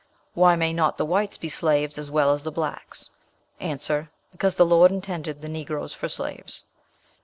[0.33, 3.11] Why may not the whites be slaves as well as the blacks?
[3.61, 3.77] A.
[4.31, 6.63] 'Because the Lord intended the Negroes for slaves.'